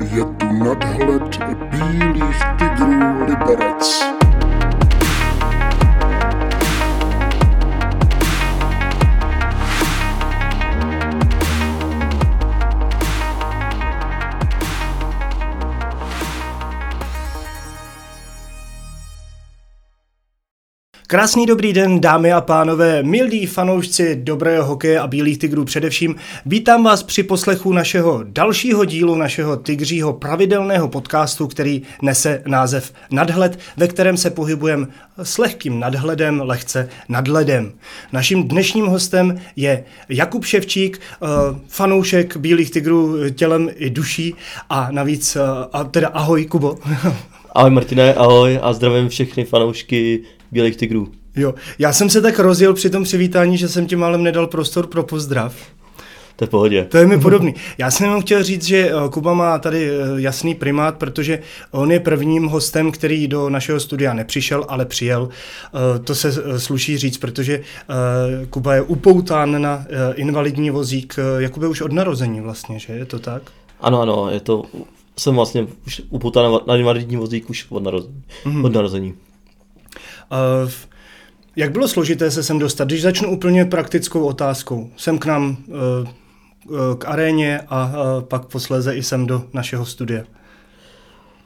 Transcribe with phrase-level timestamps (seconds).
[0.00, 1.36] Je tu nadhled
[1.70, 4.04] bílých tigrů Liberec.
[21.08, 26.16] Krásný dobrý den, dámy a pánové, milí fanoušci dobrého hokeje a bílých tigrů především.
[26.46, 33.58] Vítám vás při poslechu našeho dalšího dílu našeho tigřího pravidelného podcastu, který nese název Nadhled,
[33.76, 34.86] ve kterém se pohybujeme
[35.22, 37.72] s lehkým nadhledem, lehce nadhledem.
[38.12, 41.26] Naším dnešním hostem je Jakub Ševčík, eh,
[41.68, 44.34] fanoušek bílých tigrů tělem i duší
[44.70, 45.40] a navíc, eh,
[45.72, 46.78] a teda ahoj Kubo.
[47.56, 50.22] Ahoj Martine, ahoj a zdravím všechny fanoušky
[50.52, 51.08] Bílých tigrů.
[51.36, 54.86] Jo, já jsem se tak rozjel při tom přivítání, že jsem ti málem nedal prostor
[54.86, 55.54] pro pozdrav.
[56.36, 56.84] To je v pohodě.
[56.84, 57.54] To je mi podobný.
[57.78, 61.92] Já jsem jenom chtěl říct, že eh, Kuba má tady eh, jasný primát, protože on
[61.92, 65.28] je prvním hostem, který do našeho studia nepřišel, ale přijel.
[65.28, 67.60] Eh, to se sluší říct, protože
[68.50, 73.42] Kuba je upoután na invalidní vozík, Jakube už od narození vlastně, že je to tak?
[73.80, 74.62] Ano, ano, je to,
[75.18, 78.22] jsem vlastně už upoután na invalidní vozík už od narození.
[78.44, 78.66] Mm-hmm.
[78.66, 79.14] Od narození.
[80.32, 80.70] Uh,
[81.56, 82.88] jak bylo složité se sem dostat?
[82.88, 84.90] Když začnu úplně praktickou otázkou.
[84.96, 90.22] Jsem k nám uh, k aréně a uh, pak posléze i sem do našeho studia.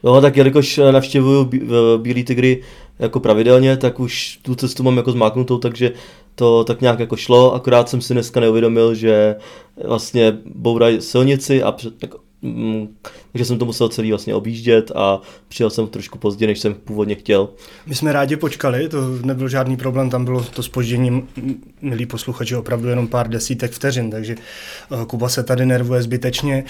[0.02, 1.50] No, tak jelikož navštěvuju
[1.96, 2.62] Bílý tygry
[2.98, 5.92] jako pravidelně, tak už tu cestu mám jako zmáknutou, takže
[6.34, 9.36] to tak nějak jako šlo, akorát jsem si dneska neuvědomil, že
[9.86, 12.10] vlastně bourají silnici a tak
[12.42, 12.88] Mm,
[13.32, 17.14] takže jsem to musel celý vlastně objíždět a přijel jsem trošku pozdě, než jsem původně
[17.14, 17.48] chtěl.
[17.86, 21.22] My jsme rádi počkali, to nebyl žádný problém, tam bylo to spoždění,
[21.82, 26.64] milí posluchači, opravdu jenom pár desítek vteřin, takže eh, Kuba se tady nervuje zbytečně.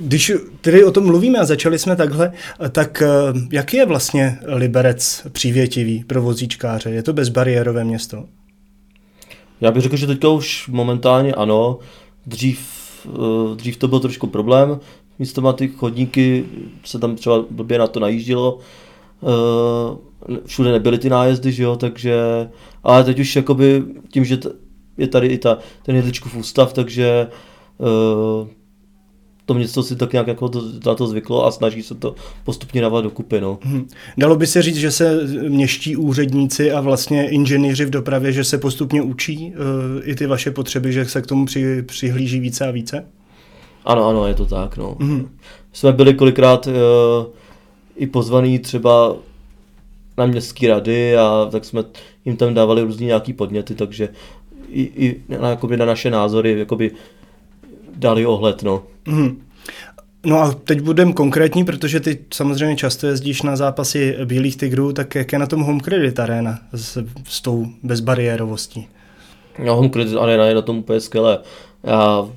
[0.00, 2.32] Když tedy o tom mluvíme a začali jsme takhle,
[2.70, 3.08] tak eh,
[3.52, 6.90] jaký je vlastně Liberec přívětivý pro vozíčkáře?
[6.90, 8.24] Je to bezbariérové město?
[9.60, 11.78] Já bych řekl, že teďka už momentálně ano.
[12.26, 12.68] Dřív,
[13.06, 14.80] eh, dřív to byl trošku problém,
[15.18, 16.44] místo má ty chodníky,
[16.84, 18.58] se tam třeba blbě na to najíždělo,
[19.20, 19.98] uh,
[20.46, 22.16] všude nebyly ty nájezdy, že jo, takže,
[22.82, 24.38] ale teď už jakoby tím, že
[24.98, 27.28] je tady i ta, ten jedličkův ústav, takže
[27.78, 28.48] uh,
[29.46, 32.14] to město si tak nějak jako to, na to zvyklo a snaží se to
[32.44, 33.40] postupně dávat dokupy.
[33.40, 33.58] No.
[33.62, 33.88] Hmm.
[34.18, 38.58] Dalo by se říct, že se měští úředníci a vlastně inženýři v dopravě, že se
[38.58, 42.70] postupně učí uh, i ty vaše potřeby, že se k tomu při, přihlíží více a
[42.70, 43.06] více?
[43.84, 44.94] Ano, ano, je to tak, no.
[44.94, 45.28] Mm-hmm.
[45.72, 46.72] Jsme byli kolikrát uh,
[47.96, 49.16] i pozvaný třeba
[50.18, 51.84] na městské rady a tak jsme
[52.24, 54.08] jim tam dávali různý nějaký podněty, takže
[54.68, 56.90] i, i na, jakoby na naše názory jakoby
[57.96, 58.82] dali ohled, no.
[59.06, 59.36] Mm-hmm.
[60.26, 65.14] No a teď budem konkrétní, protože ty samozřejmě často jezdíš na zápasy Bílých tigrů, tak
[65.14, 68.88] jak je na tom Home Credit Arena s, s tou bezbariérovostí?
[69.64, 71.38] No Home Credit Arena je na tom úplně skvělé.
[71.82, 72.28] Já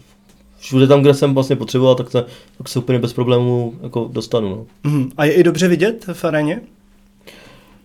[0.57, 2.25] všude tam, kde jsem vlastně potřeboval, tak se,
[2.57, 4.49] tak se úplně bez problémů jako dostanu.
[4.49, 4.91] No.
[4.91, 5.11] Mm.
[5.17, 6.61] A je i dobře vidět v aréně?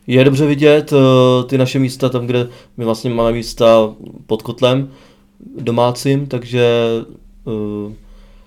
[0.06, 0.98] Je dobře vidět uh,
[1.46, 3.94] ty naše místa tam, kde my vlastně máme místa
[4.26, 4.90] pod kotlem
[5.60, 6.66] domácím, takže
[7.44, 7.92] uh,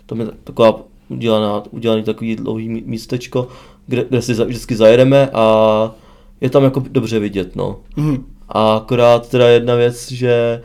[0.06, 3.48] tam je taková udělaná, udělaný takový dlouhý místečko,
[3.88, 5.92] kde, kde si vždycky zajedeme a
[6.42, 7.78] je tam jako dobře vidět, no.
[7.96, 8.26] Mm.
[8.50, 10.62] A akorát teda jedna věc, že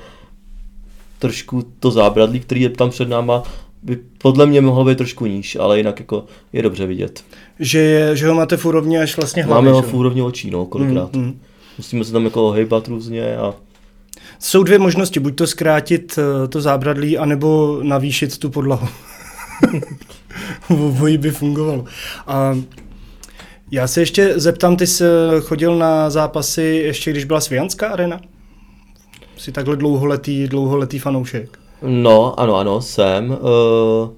[1.20, 3.42] trošku to zábradlí, který je tam před náma,
[3.82, 7.25] by podle mě mohlo být trošku níž, ale jinak jako je dobře vidět.
[7.58, 10.50] Že, je, že ho máte v úrovni až vlastně hlavy, Máme ho v úrovni očí,
[10.50, 11.16] no, kolikrát.
[11.16, 11.41] Mm, mm.
[11.78, 13.54] Musíme se tam jako hejbat různě a
[14.38, 18.88] jsou dvě možnosti, buď to zkrátit eh, to zábradlí, anebo navýšit tu podlahu.
[20.70, 21.84] Obojí by fungovalo.
[22.26, 22.59] A
[23.70, 25.04] já se ještě zeptám, ty jsi
[25.41, 28.20] chodil na zápasy ještě, když byla Svijanská arena?
[29.40, 31.58] Jsi takhle dlouholetý, dlouholetý fanoušek.
[31.82, 33.30] No, ano, ano, jsem.
[33.30, 34.10] Uh,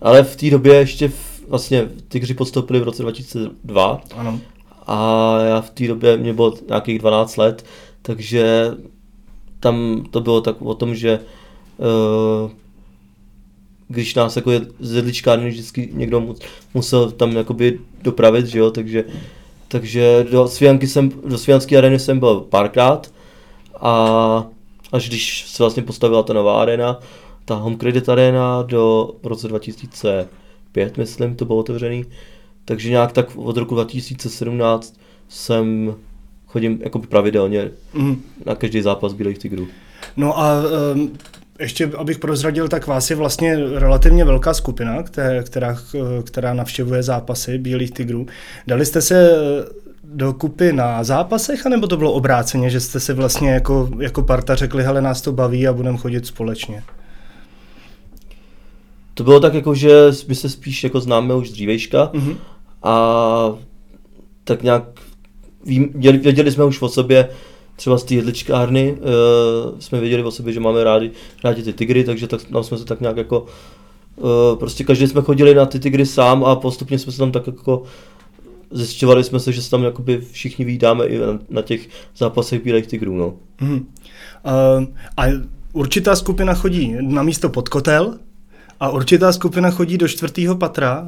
[0.00, 4.00] ale v té době ještě v, vlastně Tigři podstoupili v roce 2002.
[4.16, 4.40] Ano.
[4.86, 7.64] A já v té době, mě bylo nějakých 12 let,
[8.02, 8.70] takže
[9.60, 11.20] tam to bylo tak o tom, že
[11.78, 12.50] uh,
[13.88, 14.50] když nás jako
[14.80, 16.34] z jedličkárny vždycky někdo
[16.74, 19.04] musel tam jakoby dopravit, že jo, takže,
[19.68, 23.15] takže do Svijanky jsem, do Svijanské areny jsem byl párkrát
[23.80, 24.46] a
[24.92, 27.00] až když se vlastně postavila ta nová arena,
[27.44, 32.04] ta Home Credit Arena do v roce 2005, myslím, to bylo otevřený.
[32.64, 35.94] Takže nějak tak od roku 2017 jsem
[36.46, 38.22] chodím jako pravidelně mm.
[38.46, 39.68] na každý zápas Bílých tigrů.
[40.16, 40.62] No a
[40.94, 41.12] um,
[41.60, 45.78] ještě abych prozradil, tak vás je vlastně relativně velká skupina, která, která,
[46.24, 48.26] která navštěvuje zápasy Bílých tigrů.
[48.66, 49.30] Dali jste se
[50.14, 54.54] do kupy na zápasech, anebo to bylo obráceně, že jste si vlastně jako, jako parta
[54.54, 56.82] řekli, hele, nás to baví a budeme chodit společně?
[59.14, 59.90] To bylo tak jako, že
[60.28, 62.36] my se spíš jako známe už dřívejška mm-hmm.
[62.82, 63.52] a
[64.44, 64.82] tak nějak
[65.64, 67.28] věděli, věděli jsme už o sobě,
[67.76, 71.10] třeba z té jedličkárny, uh, jsme věděli o sobě, že máme rádi,
[71.44, 73.46] rádi ty tygry, takže tak, tam jsme se tak nějak jako,
[74.16, 77.46] uh, prostě každý jsme chodili na ty tygry sám a postupně jsme se tam tak
[77.46, 77.82] jako
[78.70, 82.86] zjišťovali jsme se, že se tam jakoby všichni vídáme i na, na těch zápasech Bílých
[82.86, 83.16] tigrů.
[83.16, 83.34] No.
[83.60, 83.72] Mm.
[83.72, 83.80] Uh,
[85.16, 85.22] a
[85.72, 88.18] určitá skupina chodí na místo pod kotel,
[88.80, 91.06] a určitá skupina chodí do čtvrtého patra,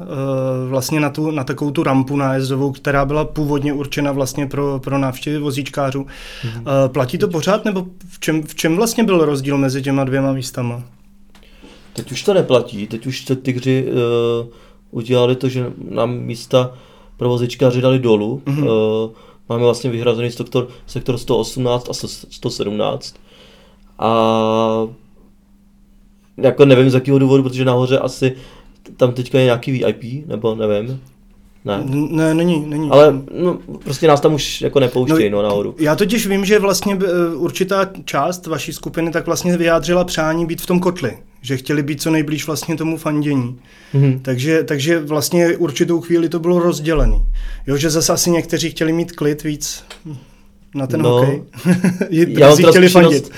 [0.69, 4.97] vlastně na, tu, na takovou tu rampu nájezdovou, která byla původně určena vlastně pro, pro
[4.97, 6.01] návštěvy vozíčkářů.
[6.05, 6.87] Mm-hmm.
[6.87, 10.83] Platí to pořád, nebo v čem, v čem vlastně byl rozdíl mezi těma dvěma místama?
[11.93, 14.47] Teď už to neplatí, teď už ty tygři uh,
[14.91, 16.73] udělali to, že nám místa
[17.19, 18.41] pro vozíčkáři dali dolů.
[18.45, 18.63] Mm-hmm.
[18.63, 19.11] Uh,
[19.49, 21.93] máme vlastně vyhrazený sektor, sektor 118 a
[22.29, 23.15] 117.
[23.99, 24.87] A
[26.37, 28.35] jako nevím z jakého důvodu, protože nahoře asi
[28.97, 31.01] tam teďka je nějaký VIP, nebo nevím.
[31.65, 31.83] Ne.
[32.09, 32.89] ne, není, není.
[32.89, 35.75] Ale no, prostě nás tam už jako nepouštějí no, no, nahoru.
[35.79, 40.61] Já totiž vím, že vlastně eh, určitá část vaší skupiny tak vlastně vyjádřila přání být
[40.61, 41.17] v tom kotli.
[41.41, 43.59] Že chtěli být co nejblíž vlastně tomu fandění.
[43.93, 44.19] Mm-hmm.
[44.21, 47.25] Takže, takže vlastně určitou chvíli to bylo rozdělený.
[47.67, 49.83] Jo, že zase asi někteří chtěli mít klid víc
[50.75, 51.43] na ten no, hokej.
[52.27, 53.31] já mám chtěli fandit.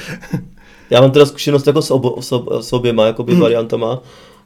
[0.90, 3.42] Já mám teda zkušenost jako s, obo, s, ob, s oběma jakoby hmm.
[3.42, 4.00] variantama.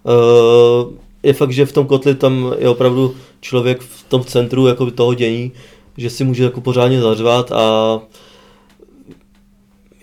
[0.04, 0.94] Uh,
[1.24, 5.14] je fakt, že v tom kotli tam je opravdu člověk v tom centru jakoby toho
[5.14, 5.52] dění,
[5.98, 8.00] že si může jako pořádně zařvat a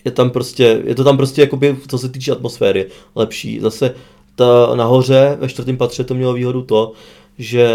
[0.05, 3.61] je tam prostě, je to tam prostě jakoby, co se týče atmosféry, lepší.
[3.61, 3.95] Zase
[4.35, 6.93] ta nahoře ve čtvrtém patře to mělo výhodu to,
[7.39, 7.69] že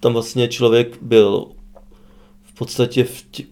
[0.00, 1.46] tam vlastně člověk byl
[2.42, 3.42] v podstatě v tě,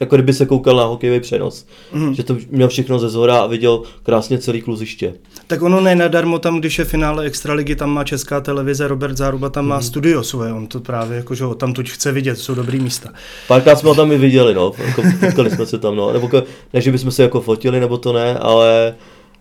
[0.00, 1.66] jako kdyby se koukal na hokejový přenos.
[1.92, 2.14] Mm.
[2.14, 5.14] Že to měl všechno ze zhora a viděl krásně celý kluziště.
[5.46, 9.48] Tak ono ne nadarmo tam, když je finále Extraligy, tam má česká televize, Robert Záruba
[9.48, 9.82] tam má mm.
[9.82, 13.10] studio svoje, on to právě jako, že tam tuď chce vidět, jsou dobrý místa.
[13.48, 16.30] Párkrát jsme ho tam i viděli, no, jako, potkali jsme se tam, no, nebo
[16.72, 18.94] ne, že bychom se jako fotili, nebo to ne, ale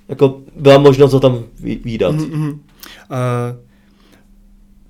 [0.10, 2.16] jako byla možnost ho tam výdat.
[2.16, 2.52] Mm-hmm.
[2.52, 3.65] Uh,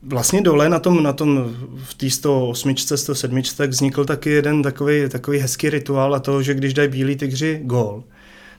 [0.08, 5.10] vlastně dole na tom, na tom v té 108, 107, tak vznikl taky jeden takový,
[5.10, 8.04] takový hezký rituál a to, že když dají bílí tygři gól,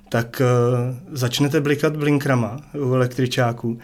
[0.08, 3.68] tak uh, začnete blikat blinkrama u električáků.
[3.68, 3.78] Uh,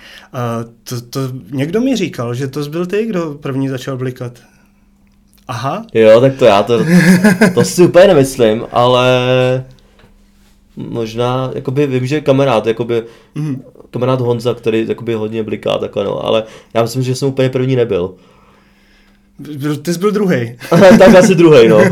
[0.85, 1.21] to, to,
[1.51, 4.33] někdo mi říkal, že to byl ty, kdo první začal blikat.
[5.49, 5.87] Aha.
[5.95, 6.85] Jo, tak to já to,
[7.55, 9.09] to si úplně nemyslím, ale
[10.77, 13.03] možná, jakoby vím, že kamarád, jakoby,
[13.35, 13.63] mm.
[13.93, 16.45] Kamarád Honza, který jakoby hodně bliká takhle, no, ale
[16.75, 18.15] já myslím, že jsem úplně první nebyl.
[19.83, 20.57] Ty jsi byl druhý.
[20.99, 21.79] tak asi druhý, no.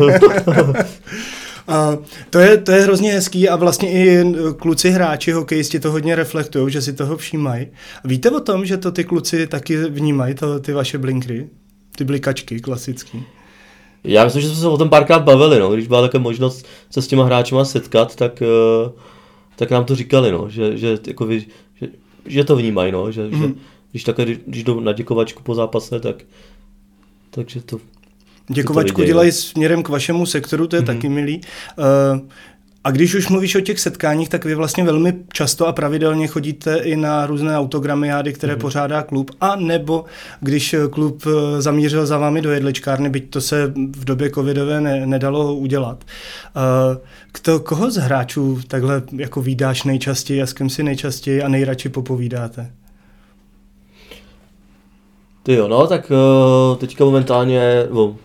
[1.71, 1.99] A
[2.31, 4.25] to, je, to je hrozně hezký a vlastně i
[4.59, 7.67] kluci hráči hokejisti to hodně reflektují, že si toho všímají.
[8.05, 11.49] Víte o tom, že to ty kluci taky vnímají, to, ty vaše blinkry?
[11.97, 13.25] Ty blikačky klasický.
[14.05, 15.71] Já myslím, že jsme se o tom párkrát bavili, no.
[15.71, 18.43] když byla taková možnost se s těma hráčima setkat, tak,
[18.87, 18.93] uh,
[19.57, 20.49] tak nám to říkali, no.
[20.49, 21.47] že, že, jako vy,
[22.27, 23.13] že, to vnímají, no.
[23.13, 23.31] že, mm.
[23.31, 23.55] že mhm.
[23.91, 26.17] když, takhle, když jdou na děkovačku po zápase, tak
[27.31, 27.81] takže to
[28.53, 30.87] Děkovačku dělají směrem k vašemu sektoru, to je mm-hmm.
[30.87, 31.41] taky milý.
[31.79, 32.21] Uh,
[32.85, 36.77] a když už mluvíš o těch setkáních, tak vy vlastně velmi často a pravidelně chodíte
[36.77, 38.61] i na různé autogramiády, které mm-hmm.
[38.61, 40.05] pořádá klub, a nebo
[40.41, 45.07] když klub eh, zamířil za vámi do jedličkárny, byť to se v době covidové ne,
[45.07, 46.05] nedalo udělat.
[46.57, 51.49] Uh, kto, koho z hráčů takhle jako výdáš nejčastěji a s kým si nejčastěji a
[51.49, 52.71] nejradši popovídáte?
[55.43, 56.13] Ty jo, no, tak
[56.79, 58.17] teďka momentálně, no,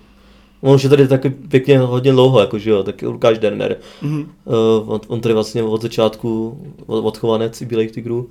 [0.65, 3.79] On už je tady taky pěkně hodně dlouho, jako, že jo, tak Lukáš Derner.
[4.01, 4.27] Mm-hmm.
[4.45, 8.29] Uh, on, on tady vlastně od začátku odchovanec i Bílých tigrů.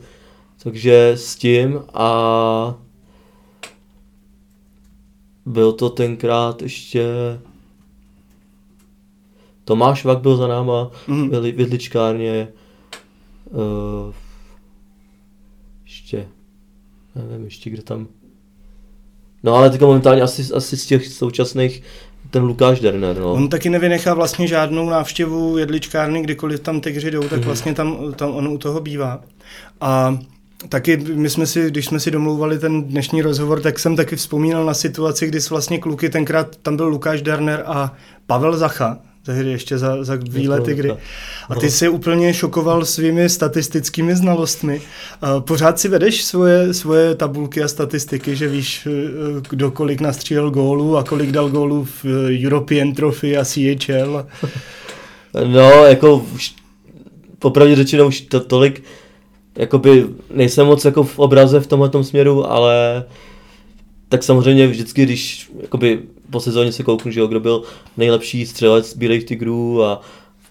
[0.62, 2.74] Takže s tím a
[5.46, 7.06] byl to tenkrát ještě
[9.64, 11.30] Tomáš Vak byl za náma mm-hmm.
[11.30, 12.48] byl v jedličkárně.
[13.50, 14.14] Uh,
[15.84, 16.28] ještě,
[17.14, 18.08] nevím ještě kde tam.
[19.42, 21.82] No ale teďka momentálně asi, asi z těch současných
[22.30, 23.18] ten Lukáš Derner.
[23.18, 23.32] No.
[23.32, 28.12] On taky nevynechá vlastně žádnou návštěvu jedličkárny, kdykoliv tam tygři jdou, tak mm vlastně tam,
[28.16, 29.20] tam on u toho bývá.
[29.80, 30.18] A
[30.68, 34.64] taky my jsme si, když jsme si domlouvali ten dnešní rozhovor, tak jsem taky vzpomínal
[34.64, 37.92] na situaci, kdy vlastně kluky, tenkrát tam byl Lukáš Derner a
[38.26, 40.92] Pavel Zacha, tehdy ještě za, za bílé tygry.
[41.48, 44.80] A ty se úplně šokoval svými statistickými znalostmi.
[45.40, 48.88] Pořád si vedeš svoje, svoje tabulky a statistiky, že víš,
[49.50, 52.04] kdo kolik nastřílel gólů a kolik dal gólů v
[52.44, 54.26] European Trophy a CHL.
[55.46, 56.54] No, jako už
[57.38, 58.82] popravdě řečeno už to tolik,
[59.58, 63.04] jakoby nejsem moc jako v obraze v tomhle směru, ale
[64.08, 67.62] tak samozřejmě vždycky, když jakoby po sezóně se kouknu, že jo, kdo byl
[67.96, 70.00] nejlepší střelec Bílých tigrů a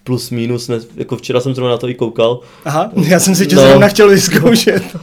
[0.04, 2.40] plus minus, ne, jako včera jsem zrovna na to i koukal.
[2.64, 3.62] Aha, já jsem si tě no.
[3.62, 4.96] zrovna chtěl vyzkoušet.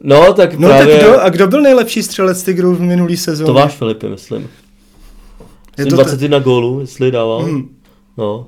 [0.00, 0.96] No, tak no, právě...
[0.96, 3.46] tak kdo, a kdo byl nejlepší střelec tigrů v minulý sezóně?
[3.46, 4.48] Tomáš Filipy, myslím.
[5.78, 6.44] Je to 21 t...
[6.44, 7.42] gólů, jestli dával.
[7.42, 7.76] Hmm.
[8.16, 8.46] No.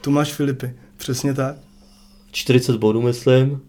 [0.00, 1.56] Tomáš Filipy, přesně tak.
[2.32, 3.60] 40 bodů, myslím.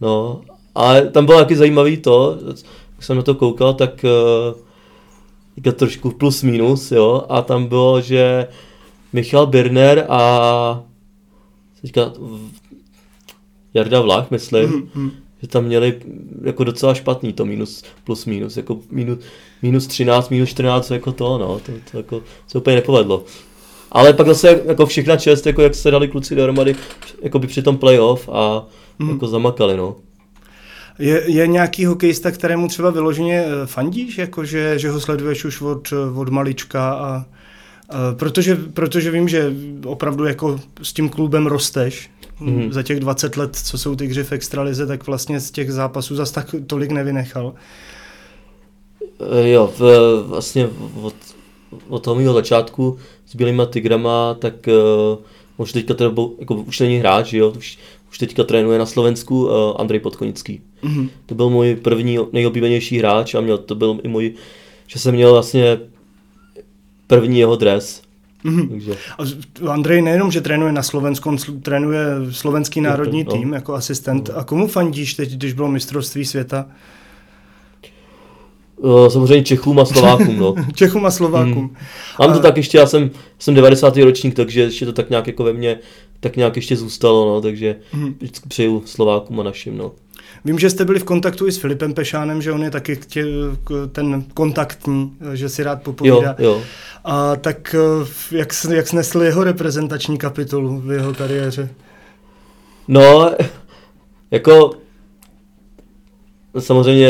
[0.00, 0.40] No,
[0.74, 2.38] a tam bylo taky zajímavý to,
[2.94, 4.65] když jsem na to koukal, tak uh,
[5.72, 8.48] trošku plus minus, jo, a tam bylo, že
[9.12, 10.82] Michal Birner a
[11.80, 12.12] teďka
[13.74, 15.10] Jarda Vlach, myslím, mm-hmm.
[15.42, 16.00] že tam měli
[16.44, 19.18] jako docela špatný to minus, plus minus, jako minus,
[19.62, 23.24] minus 13, minus 14, jako to, no, to, to jako se úplně nepovedlo.
[23.92, 26.74] Ale pak zase jako všechna čest, jako jak se dali kluci dohromady
[27.22, 28.66] jako by při tom playoff a
[28.98, 29.10] mm.
[29.10, 29.96] jako zamakali, no.
[30.98, 35.92] Je, je nějaký hokejista, kterému třeba vyloženě eh, fandíš, jako že, ho sleduješ už od,
[36.14, 37.24] od malička a,
[38.16, 39.52] protože, protože vím, že
[39.86, 42.10] opravdu jako s tím klubem rosteš,
[42.40, 42.72] mm.
[42.72, 46.30] za těch 20 let, co jsou ty v extralize, tak vlastně z těch zápasů zas
[46.30, 47.54] tak tolik nevynechal.
[49.20, 49.80] Eh, jo, v,
[50.26, 50.68] vlastně
[51.02, 51.14] od,
[51.88, 55.18] od toho mého začátku s Bílýma Tigrama, tak uh,
[55.56, 57.78] už teďka teda, jako, už není hráč, jo, už,
[58.10, 60.60] už teďka trénuje na Slovensku uh, Andrej Podkonický.
[60.84, 61.08] Mm-hmm.
[61.26, 64.34] To byl můj první nejoblíbenější hráč a měl, to byl i můj,
[64.86, 65.78] že jsem měl vlastně
[67.06, 68.02] první jeho dres.
[68.44, 68.68] Mm-hmm.
[68.68, 68.94] Takže.
[69.18, 69.22] A
[69.72, 73.42] Andrej nejenom, že trénuje na Slovensku, on trénuje slovenský národní to, no.
[73.42, 74.28] tým jako asistent.
[74.28, 74.38] No.
[74.38, 76.66] A komu fandíš teď, když bylo mistrovství světa?
[78.76, 80.54] Uh, samozřejmě Čechům a Slovákům, no.
[80.74, 81.54] Čechům a Slovákům.
[81.54, 81.76] Hmm.
[82.20, 82.42] Mám to a...
[82.42, 83.96] tak ještě, já jsem, jsem 90.
[83.96, 85.78] ročník, takže ještě to tak nějak jako ve mně
[86.20, 87.76] tak nějak ještě zůstalo, no, takže
[88.18, 89.92] vždycky přeju Slovákům a našim, no.
[90.44, 93.24] Vím, že jste byli v kontaktu i s Filipem Pešánem, že on je taky tě,
[93.92, 96.36] ten kontaktní, že si rád popovídá.
[96.38, 96.62] Jo, jo.
[97.04, 101.68] A tak eh, jak, jak snesl jeho reprezentační kapitolu v jeho kariéře?
[102.88, 103.30] No,
[104.30, 104.70] jako
[106.58, 107.08] samozřejmě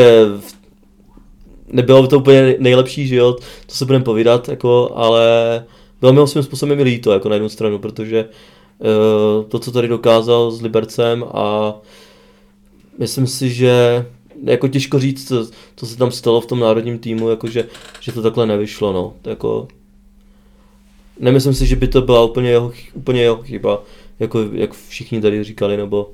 [1.68, 3.32] nebylo to úplně nejlepší, že jo,
[3.66, 5.64] to se budeme povídat, jako, ale
[6.00, 9.88] bylo mi ho svým způsobem líto, jako na jednu stranu, protože uh, to, co tady
[9.88, 11.74] dokázal s Libercem a
[12.98, 14.06] myslím si, že
[14.44, 17.68] jako těžko říct, co, co se tam stalo v tom národním týmu, jako že,
[18.14, 19.68] to takhle nevyšlo, no, jako
[21.20, 23.82] nemyslím si, že by to byla úplně jeho, úplně jeho chyba,
[24.20, 26.10] jako jak všichni tady říkali, nebo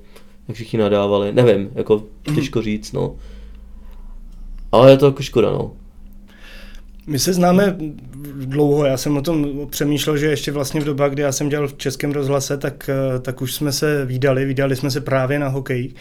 [0.48, 2.02] jak všichni nadávali, nevím, jako
[2.34, 3.16] těžko říct, no.
[4.72, 5.72] Ale je to jako škoda, no.
[7.06, 7.76] My se známe
[8.34, 11.68] dlouho, já jsem o tom přemýšlel, že ještě vlastně v době, kdy já jsem dělal
[11.68, 15.48] v Českém rozhlase, tak, eh, tak už jsme se výdali, výdali jsme se právě na
[15.48, 15.92] hokej.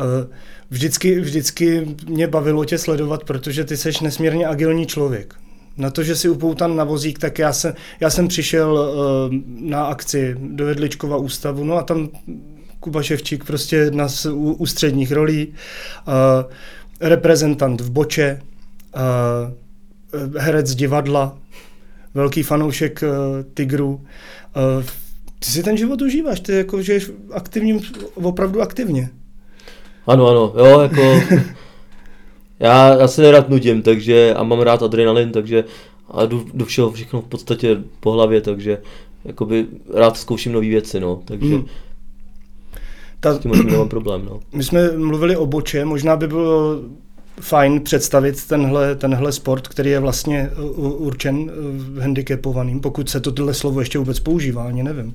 [0.00, 0.26] Eh,
[0.70, 5.34] vždycky, vždycky mě bavilo tě sledovat, protože ty seš nesmírně agilní člověk.
[5.76, 9.84] Na to, že si upoutan na vozík, tak já, se, já jsem přišel eh, na
[9.84, 12.08] akci do Jedličkova ústavu, no a tam
[12.80, 15.54] Kuba Ševčík prostě jedna z ústředních rolí
[17.00, 18.40] reprezentant v Boče,
[20.38, 21.38] herec divadla,
[22.14, 23.08] velký fanoušek uh,
[23.54, 23.94] Tigru.
[23.94, 24.84] Uh,
[25.38, 27.80] ty si ten život užíváš, ty jako žiješ aktivním,
[28.14, 29.10] opravdu aktivně.
[30.06, 31.02] Ano, ano, jo, jako
[32.60, 35.64] já, já se nerad nudím, takže a mám rád adrenalin, takže
[36.10, 38.78] a jdu do všeho všechno v podstatě po hlavě, takže
[39.24, 41.66] jakoby rád zkouším nové věci, no, takže hmm.
[43.20, 44.24] Ta, s tím nemám problém.
[44.24, 44.40] No.
[44.52, 46.80] My jsme mluvili o boče, možná by bylo
[47.40, 53.54] fajn představit tenhle, tenhle sport, který je vlastně určen eh, handicapovaným, pokud se to tohle
[53.54, 55.14] slovo ještě vůbec používá, ani nevím.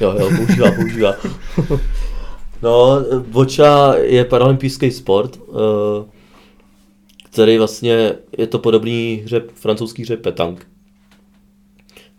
[0.00, 1.14] Jo, jo, používá, používá.
[2.62, 5.40] no, boča je paralympijský sport,
[7.30, 10.66] který vlastně je to podobný hře, francouzský hře petang.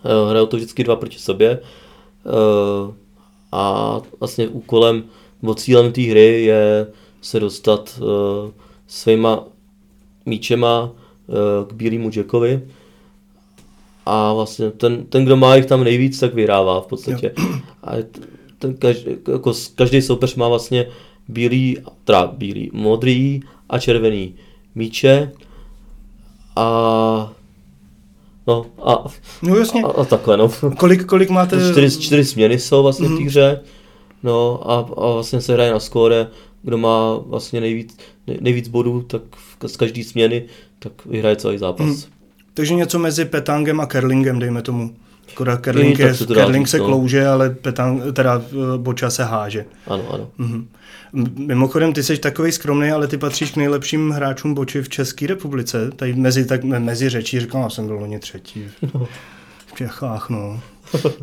[0.05, 1.59] Eh, hrajou to vždycky dva proti sobě
[3.51, 5.03] a vlastně úkolem
[5.41, 6.87] nebo cílem té hry je
[7.21, 8.51] se dostat uh,
[8.87, 9.43] svýma
[10.25, 12.61] míčema uh, k bílému Jackovi
[14.05, 17.31] a vlastně ten, ten, kdo má jich tam nejvíc, tak vyhrává v podstatě.
[17.39, 17.45] Jo.
[17.83, 17.91] A
[18.59, 20.87] ten každý, jako každý soupeř má vlastně
[21.27, 24.35] bílý, teda bílý, modrý a červený
[24.75, 25.31] míče
[26.55, 27.31] a
[28.47, 29.03] No a,
[29.41, 29.83] no jasně.
[29.83, 30.49] a, a takhle, no.
[30.77, 31.71] Kolik, kolik máte?
[31.71, 33.15] Čtyři, čtyři směny jsou vlastně mm-hmm.
[33.15, 33.61] v té hře.
[34.23, 36.27] No a, a vlastně se hraje na skóre,
[36.65, 39.21] kdo má vlastně nejvíc, nej, nejvíc bodů, tak
[39.67, 40.43] z každé směny,
[40.79, 41.87] tak vyhraje celý zápas.
[41.87, 41.95] Mm.
[42.53, 44.95] Takže něco mezi petangem a curlingem, dejme tomu.
[45.33, 46.85] Akorát curling, je, se, curling se no.
[46.85, 49.65] klouže, ale petang, teda eh, boča se háže.
[49.87, 50.29] Ano, ano.
[50.39, 50.65] Mm-hmm.
[51.47, 55.91] Mimochodem, ty jsi takový skromný, ale ty patříš k nejlepším hráčům boči v České republice.
[55.95, 58.67] Tady mezi, tak, mezi řečí říkal, já jsem byl loni třetí.
[58.93, 59.07] No.
[59.65, 60.61] V Čechách, no.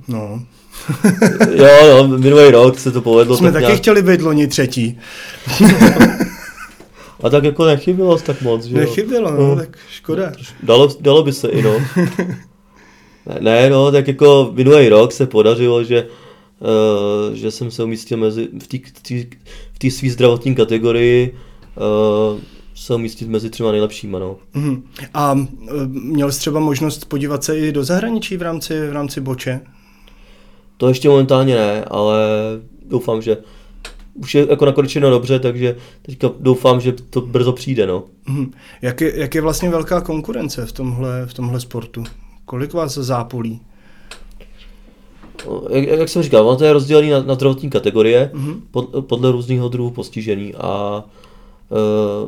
[0.09, 0.43] No.
[1.55, 3.37] jo, jo, minulý rok se to povedlo.
[3.37, 3.79] Jsme taky nějak...
[3.79, 4.99] chtěli být loni třetí.
[7.23, 8.81] A tak jako nechybilo tak moc, že jo?
[8.81, 10.33] Nechybilo, no, no, tak škoda.
[10.63, 11.75] Dalo, dalo by se i, no.
[13.27, 16.07] ne, ne, no, tak jako minulý rok se podařilo, že
[16.63, 18.49] Uh, že jsem se umístil mezi,
[19.73, 21.35] v té své zdravotní kategorii
[21.77, 22.41] uh,
[22.75, 24.19] se umístit mezi třema nejlepšíma.
[24.19, 24.37] No.
[24.55, 24.83] Uh-huh.
[25.15, 25.49] A uh,
[25.87, 29.61] měl jsi třeba možnost podívat se i do zahraničí v rámci, v rámci boče?
[30.77, 32.19] To ještě momentálně ne, ale
[32.87, 33.37] doufám, že
[34.15, 37.87] už je jako nakonečeno dobře, takže teďka doufám, že to brzo přijde.
[37.87, 38.05] No.
[38.29, 38.51] Uh-huh.
[38.83, 42.05] Jak, je, jak je vlastně velká konkurence v tomhle, v tomhle sportu?
[42.45, 43.61] Kolik vás zápolí?
[45.71, 48.61] jak, jak jsem říkal, ono to je rozdělené na, na zdravotní kategorie mm-hmm.
[48.71, 51.05] pod, podle různého druhů postižení a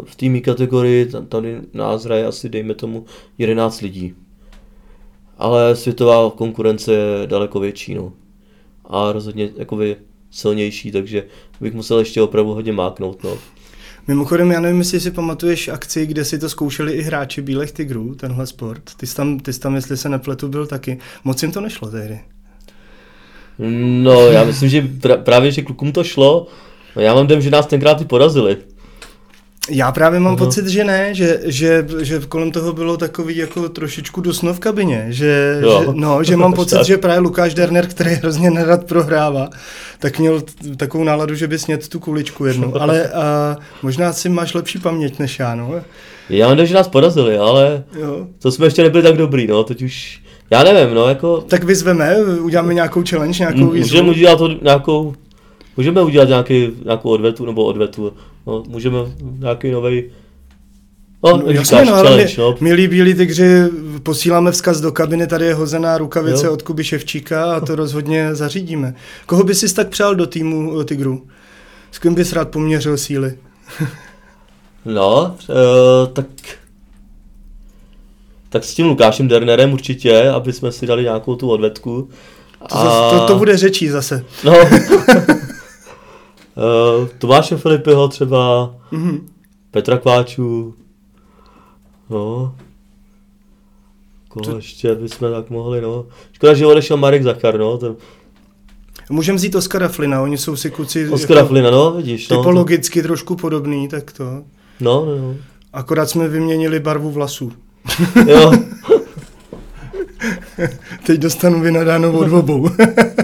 [0.05, 3.05] v té kategorii tady nás hraje asi, dejme tomu,
[3.39, 4.15] 11 lidí.
[5.39, 8.13] Ale světová konkurence je daleko větší, no.
[8.85, 9.97] A rozhodně jakoby
[10.31, 11.25] silnější, takže
[11.61, 13.39] bych musel ještě opravdu hodně máknout, no.
[14.09, 18.15] Mimochodem, já nevím, jestli si pamatuješ akci, kde si to zkoušeli i hráči Bílých tigrů,
[18.15, 18.83] tenhle sport.
[18.97, 20.99] Ty jsi tam, ty jsi tam, jestli se nepletu, byl taky.
[21.25, 22.21] Moc jim to nešlo tehdy.
[24.03, 26.47] No, já myslím, že pra, právě, že klukům to šlo.
[26.97, 28.57] No, já mám dem, že nás tenkrát i porazili.
[29.71, 30.39] Já právě mám uh-huh.
[30.39, 35.07] pocit, že ne, že, že, že kolem toho bylo takový jako trošičku dusno v kabině,
[35.09, 39.51] že, že, no, že mám pocit, že právě Lukáš Derner, který hrozně nerad prohrává,
[39.99, 40.43] tak měl
[40.77, 45.19] takovou náladu, že by snět tu kuličku jednu, ale a, možná si máš lepší paměť
[45.19, 45.75] než já, no.
[46.31, 48.27] Já mám že nás porazili, ale jo.
[48.39, 51.41] to jsme ještě nebyli tak dobrý, no, teď už já nevím, no jako...
[51.41, 53.89] Tak vyzveme, uděláme nějakou challenge, nějakou výzvu.
[53.89, 55.15] Můžeme udělat to nějakou,
[55.77, 58.13] můžeme udělat nějaký, nějakou odvetu nebo odvetu,
[58.47, 58.99] no, můžeme
[59.39, 60.05] nějaký nový
[61.25, 62.57] No, no, jasně, no, ale my, no.
[62.61, 63.45] milí bílí tygři,
[64.03, 66.53] posíláme vzkaz do kabiny, tady je hozená rukavice jo.
[66.53, 68.95] od Kuby Ševčíka a to rozhodně zařídíme.
[69.27, 71.27] Koho by si tak přál do týmu eh, Tigru?
[71.91, 73.39] S kým bys rád poměřil síly?
[74.85, 76.27] no, uh, tak
[78.49, 82.09] tak s tím Lukášem Dernerem určitě, aby jsme si dali nějakou tu odvetku.
[82.69, 83.11] To, a...
[83.11, 84.25] to, to bude řečí zase.
[84.45, 84.53] No.
[86.57, 89.21] uh, Tomáše Filipiho třeba, mm-hmm.
[89.71, 90.75] Petra Kváčů,
[92.11, 92.55] no.
[94.29, 94.57] Koho to...
[94.57, 96.07] ještě bychom tak mohli, no.
[96.33, 97.79] Škoda, že odešel Marek Zachar, no.
[97.79, 97.97] To...
[99.11, 101.09] Můžeme vzít Oskara Flina, oni jsou si kluci...
[101.09, 102.29] Oskara jako, Flina, no, vidíš.
[102.29, 103.09] No, typologicky to...
[103.09, 104.25] trošku podobný, tak to...
[104.81, 105.35] No, no, no.
[105.73, 107.53] Akorát jsme vyměnili barvu vlasů.
[108.27, 108.53] Jo.
[111.07, 112.71] Teď dostanu vynadáno od obou.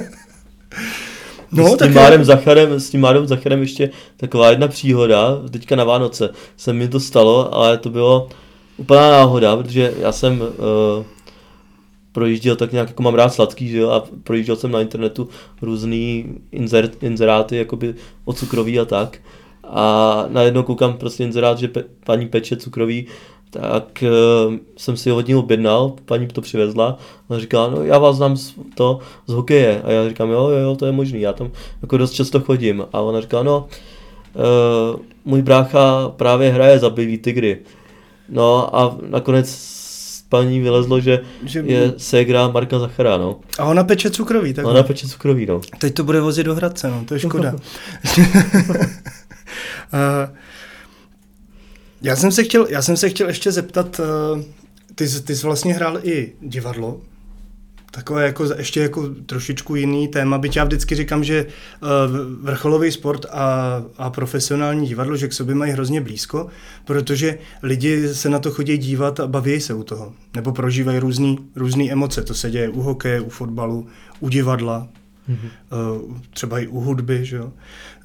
[1.53, 5.85] no, s, tím Márem Zacharem, s tím Márem Zacharem ještě taková jedna příhoda, teďka na
[5.85, 8.29] Vánoce se mi to stalo, ale to bylo
[8.77, 10.47] úplná náhoda, protože já jsem uh,
[12.13, 15.29] projížděl tak nějak, jako mám rád sladký, že jo, a projížděl jsem na internetu
[15.63, 19.19] různý inzer, inzeráty, jakoby o cukroví a tak.
[19.65, 23.07] A najednou koukám prostě inzerát, že pe, paní peče cukroví
[23.51, 26.99] tak uh, jsem si hodně objednal, paní to přivezla,
[27.31, 30.59] a říkala, no já vás znám z, to z hokeje, a já říkám, jo, jo,
[30.59, 31.51] jo, to je možný, já tam
[31.83, 33.69] jako dost často chodím, a ona říká, no,
[34.35, 37.59] uh, můj brácha právě hraje za Bílý tygry,
[38.29, 39.71] no a nakonec
[40.29, 43.41] paní vylezlo, že, že je ségra Marka Zachara, no.
[43.59, 44.67] A ona peče cukroví, tak?
[44.67, 45.61] Ona peče cukroví, no.
[45.79, 47.53] Teď to bude vozit do Hradce, no, to je škoda.
[47.53, 47.59] uh,
[52.03, 54.43] Já jsem se chtěl, já jsem se chtěl ještě zeptat, uh,
[54.95, 57.01] ty, ty jsi vlastně hrál i divadlo,
[57.91, 61.89] takové jako ještě jako trošičku jiný téma, byť já vždycky říkám, že uh,
[62.45, 66.47] vrcholový sport a, a profesionální divadlo, že k sobě mají hrozně blízko,
[66.85, 70.99] protože lidi se na to chodí dívat a baví se u toho, nebo prožívají
[71.57, 73.87] různý emoce, to se děje u hokeje, u fotbalu,
[74.21, 74.89] u divadla,
[75.31, 76.21] mm-hmm.
[76.31, 77.53] třeba i u hudby, že jo.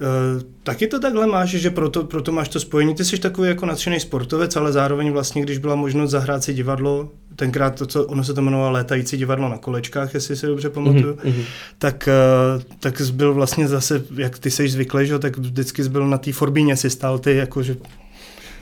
[0.00, 2.94] Eh, taky to takhle máš, že proto, proto máš to spojení.
[2.94, 7.10] Ty jsi takový jako nadšený sportovec, ale zároveň vlastně, když byla možnost zahrát si divadlo,
[7.36, 11.14] tenkrát to, co ono se to jmenovalo létající divadlo na kolečkách, jestli si dobře pamatuju,
[11.14, 11.44] mm-hmm.
[11.78, 15.88] tak, eh, tak jsi byl vlastně zase, jak ty jsi zvyklý, že tak vždycky jsi
[15.88, 17.76] byl na té forbíně, si stál ty, jakože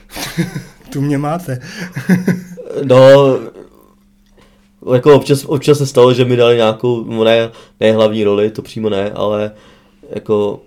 [0.89, 1.59] tu mě máte.
[2.83, 3.39] no,
[4.93, 8.89] jako občas, občas se stalo, že mi dali nějakou, ne, ne hlavní roli, to přímo
[8.89, 9.51] ne, ale
[10.09, 10.59] jako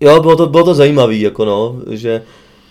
[0.00, 2.22] jo, bylo to, bylo to zajímavé, jako no, že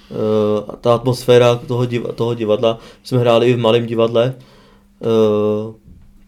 [0.10, 4.36] uh, ta atmosféra toho, div, toho divadla, jsme hráli i v malém divadle,
[5.00, 5.74] uh,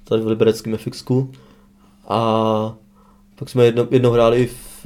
[0.04, 1.32] tady v Libereckém FXku
[2.08, 2.74] a
[3.36, 4.86] pak jsme jedno, jedno hráli i v,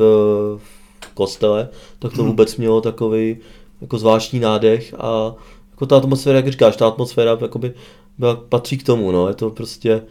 [0.58, 3.38] v kostele, tak to vůbec mělo takový
[3.82, 5.36] jako zvláštní nádech a
[5.72, 7.74] jako ta atmosféra, jak říkáš, ta atmosféra jakoby
[8.50, 10.02] patří k tomu, no, je to prostě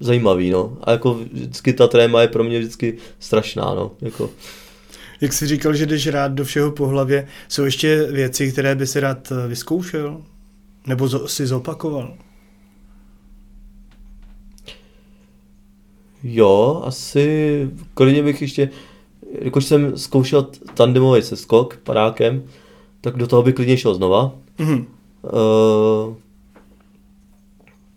[0.00, 0.76] zajímavý, no.
[0.82, 4.30] A jako vždycky ta tréma je pro mě vždycky strašná, no, jako.
[5.20, 8.86] Jak jsi říkal, že jdeš rád do všeho po hlavě, jsou ještě věci, které by
[8.86, 10.22] si rád eh, vyzkoušel?
[10.86, 12.14] Nebo si zopakoval?
[16.22, 18.70] Jo, asi klidně bych ještě,
[19.38, 22.42] jakož jsem zkoušel tandemový seskok padákem,
[23.00, 24.34] tak do toho bych klidně šel znova.
[24.58, 24.84] Mm-hmm.
[25.22, 26.14] Uh,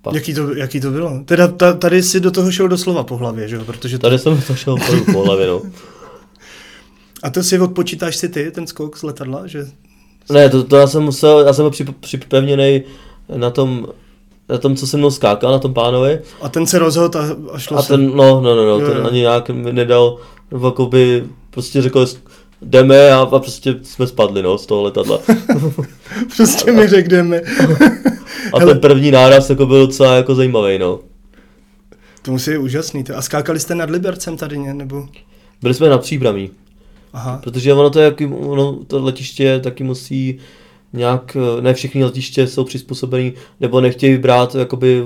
[0.01, 0.15] pak.
[0.15, 1.21] Jaký to, jaký to bylo?
[1.25, 3.65] Teda ta, tady si do toho šel doslova po hlavě, že jo?
[3.65, 4.01] Protože to...
[4.01, 4.75] Tady jsem to šel
[5.13, 5.61] po hlavě, no.
[7.23, 9.67] A to si odpočítáš si ty, ten skok z letadla, že...
[10.31, 12.83] Ne, to, to já jsem musel, já jsem byl připevněný
[13.35, 13.87] na tom,
[14.49, 16.19] na tom, co jsem mnou skákal, na tom pánovi.
[16.41, 18.97] A ten se rozhodl a, a šlo A ten, no, no, no, no, jo, ten
[18.97, 19.07] jo.
[19.07, 20.17] ani nějak mi nedal,
[20.63, 22.05] jakoby, prostě řekl,
[22.61, 25.19] jdeme a, a prostě jsme spadli, no, z toho letadla.
[26.35, 27.41] prostě mi řekl, jdeme.
[28.53, 30.99] a ten první náraz jako byl docela jako zajímavý, no.
[32.21, 33.03] To musí být úžasný.
[33.15, 35.07] A skákali jste nad Libercem tady, nebo?
[35.61, 36.51] Byli jsme na příbramí.
[37.13, 37.39] Aha.
[37.43, 40.39] Protože ono to, jaký, ono, to letiště taky musí
[40.93, 45.03] nějak, ne všechny letiště jsou přizpůsobený, nebo nechtějí brát jakoby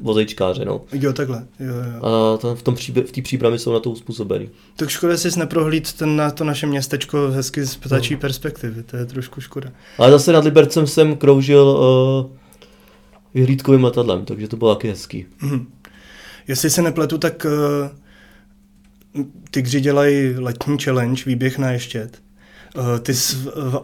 [0.00, 0.80] vozejčkáře, no.
[0.92, 1.46] Jo, takhle.
[1.60, 2.06] Jo, jo.
[2.06, 4.48] A to, v tom pří, v té přípravě jsou na to uspůsobený.
[4.76, 8.20] Tak škoda, jsi neprohlíd ten, na to naše městečko hezky z ptačí no.
[8.20, 9.70] perspektivy, to je trošku škoda.
[9.98, 12.43] Ale zase nad Libercem jsem kroužil uh,
[13.34, 15.26] vyhlídkovým letadlem, takže to bylo taky hezký.
[15.42, 15.66] Mm.
[16.48, 17.46] Jestli se nepletu, tak
[19.14, 22.18] uh, tygři dělají letní challenge, výběh na ještět.
[22.76, 23.76] Uh, ty jsi uh,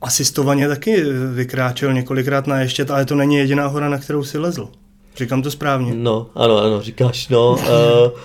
[0.00, 4.68] asistovaně taky vykráčel několikrát na ještět, ale to není jediná hora, na kterou si lezl.
[5.16, 5.94] Říkám to správně.
[5.94, 7.52] No, ano, ano, říkáš, no.
[7.52, 8.20] uh,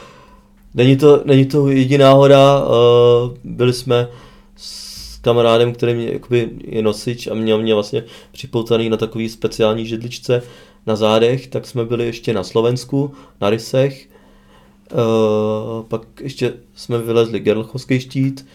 [0.73, 4.07] není, to, není to jediná hora, uh, byli jsme
[4.55, 4.86] s
[5.27, 10.41] kamarádem, který mě, jakoby, je nosič a měl mě vlastně připoutaný na takový speciální židličce
[10.85, 13.11] na zádech, tak jsme byli ještě na Slovensku,
[13.41, 18.47] na Rysech, uh, pak ještě jsme vylezli Gerlchovský štít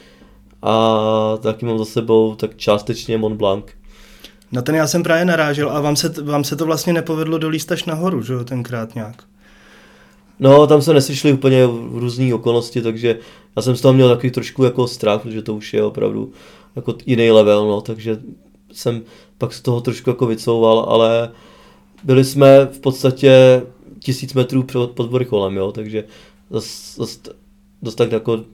[0.63, 0.75] a
[1.41, 3.65] taky mám za sebou tak částečně Mont Blanc.
[4.53, 7.73] Na ten já jsem právě narážel a vám se, vám se to vlastně nepovedlo dolíst
[7.73, 9.23] až nahoru, že jo, tenkrát nějak.
[10.41, 13.19] No, tam se neslyšeli úplně v různé okolnosti, takže
[13.57, 16.33] já jsem z toho měl takový trošku jako strach, protože to už je opravdu
[16.77, 18.19] jako jiný level, no, takže
[18.73, 19.03] jsem
[19.39, 21.31] pak z toho trošku jako vycouval, ale
[22.05, 23.63] byli jsme v podstatě
[23.99, 24.63] tisíc metrů
[24.95, 26.05] pod vrcholem, jo, takže
[26.51, 27.19] zase zas,
[27.83, 28.45] dost tak jako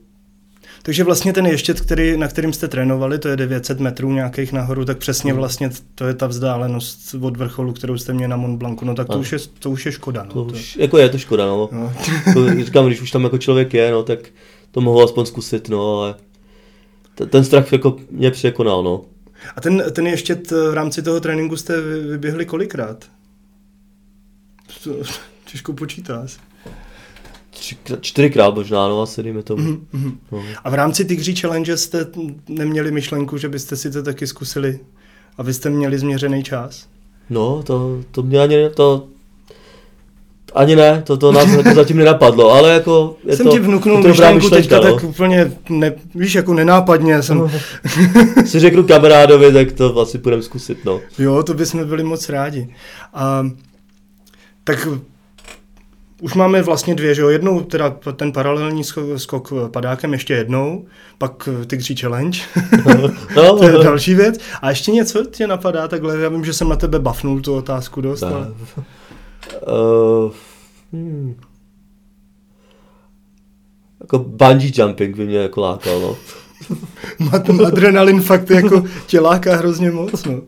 [0.82, 4.84] takže vlastně ten ještět, který, na kterým jste trénovali, to je 900 metrů nějakých nahoru,
[4.84, 5.38] tak přesně hmm.
[5.38, 8.84] vlastně to je ta vzdálenost od vrcholu, kterou jste měli na Mont Blancu.
[8.84, 10.24] No tak to, už je, to už je škoda.
[10.24, 10.32] No.
[10.32, 11.68] To už, jako je to škoda, no.
[11.72, 11.92] no.
[12.34, 14.18] to, říkám, když už tam jako člověk je, no, tak
[14.70, 16.14] to mohu aspoň zkusit, no, ale
[17.26, 19.04] ten strach jako mě překonal, no.
[19.56, 23.04] A ten, ten ještě v rámci toho tréninku jste vyběhli kolikrát?
[25.44, 26.38] Těžko počítáš
[28.00, 29.62] čtyřikrát možná, no asi dejme tomu.
[29.62, 30.16] Mm-hmm.
[30.32, 30.42] No.
[30.64, 32.06] A v rámci Tigří Challenge jste
[32.48, 34.80] neměli myšlenku, že byste si to taky zkusili
[35.36, 36.88] a vy jste měli změřený čas?
[37.30, 39.08] No, to, to mě ani, to,
[40.54, 44.02] ani ne, to, to nás jako zatím nenapadlo, ale jako je jsem to, ti vnuknul
[44.02, 44.94] to myšlenku myšlenka, teďka no.
[44.94, 47.38] tak úplně, ne, víš, jako nenápadně jsem...
[47.38, 47.50] No.
[48.46, 51.00] si řeknu kamarádovi, tak to asi půjdeme zkusit, no.
[51.18, 52.74] Jo, to bychom byli moc rádi.
[53.14, 53.46] A,
[54.64, 54.88] tak
[56.20, 57.28] už máme vlastně dvě, že jo?
[57.28, 58.84] Jednou teda ten paralelní
[59.16, 60.86] skok padákem ještě jednou,
[61.18, 62.40] pak Tigří challenge,
[63.36, 64.38] no, to je další věc.
[64.62, 66.18] A ještě něco tě napadá takhle?
[66.18, 68.48] Já vím, že jsem na tebe bafnul tu otázku dost, ale...
[69.66, 70.32] Uh,
[70.92, 71.40] hmm.
[74.00, 76.16] Jako bungee jumping by mě jako lákal, no.
[77.66, 80.42] Adrenalin fakt jako tě láká hrozně moc, no.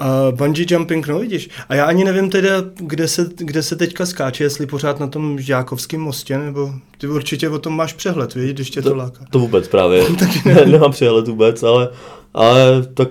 [0.00, 1.50] A bungee jumping, no vidíš.
[1.68, 5.40] A já ani nevím teda, kde se, kde se teďka skáče, jestli pořád na tom
[5.40, 9.24] Žákovském mostě, nebo ty určitě o tom máš přehled, víš, když tě to, to láká.
[9.30, 10.04] To vůbec právě.
[10.44, 11.88] ne, nemám přehled vůbec, ale,
[12.34, 13.10] ale tak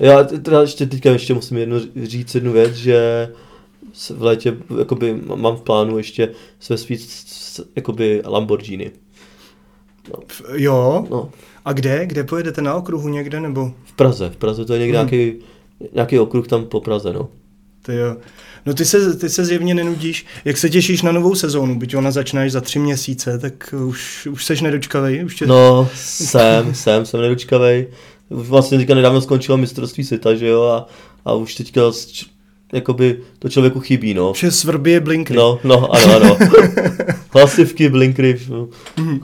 [0.00, 3.28] já teda ještě teďka ještě musím jednu, říct jednu věc, že
[4.10, 6.28] v létě jakoby, mám v plánu ještě
[6.60, 7.00] své svít
[7.76, 8.90] jakoby Lamborghini.
[10.10, 10.18] No.
[10.54, 11.06] Jo?
[11.10, 11.30] No.
[11.64, 12.06] A kde?
[12.06, 12.62] Kde pojedete?
[12.62, 13.74] Na okruhu někde nebo?
[13.84, 14.30] V Praze.
[14.30, 15.10] V Praze to je někde hmm.
[15.10, 15.38] nějaký,
[15.92, 17.28] nějaký okruh tam po Praze, no.
[17.82, 18.16] Ty jo.
[18.66, 20.26] No ty se, ty se zjevně nenudíš.
[20.44, 21.78] Jak se těšíš na novou sezónu?
[21.78, 25.24] Byť ona začne až za tři měsíce, tak už, už seš nedočkavej?
[25.24, 25.46] Už tě...
[25.46, 27.88] No, jsem, jsem, jsem nedočkavej.
[28.32, 30.86] Vlastně teďka nedávno skončilo mistrovství světa, že jo, a,
[31.24, 31.80] a už teďka
[32.72, 34.32] jakoby to člověku chybí, no.
[34.32, 35.36] Vše svrbě blinkry.
[35.36, 36.38] No, no, ano, ano.
[37.30, 38.68] Hlasivky, blinkry, no,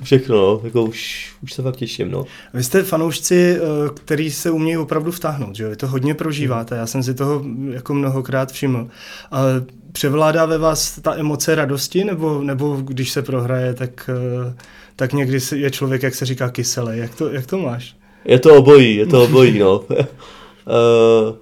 [0.02, 0.60] všechno, no.
[0.64, 2.24] Jako už, už se fakt těším, no.
[2.54, 3.60] Vy jste fanoušci, eh,
[3.94, 5.70] který se umějí opravdu vtáhnout, že jo?
[5.70, 8.88] Vy to hodně prožíváte, já jsem si toho jako mnohokrát všiml.
[9.30, 14.54] Ale převládá ve vás ta emoce radosti, nebo, nebo když se prohraje, tak, eh,
[14.96, 16.98] tak někdy je člověk, jak se říká, kyselý.
[16.98, 17.97] Jak to, jak to máš?
[18.24, 19.78] Je to obojí, je to obojí, no.
[19.78, 19.86] uh,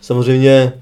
[0.00, 0.72] samozřejmě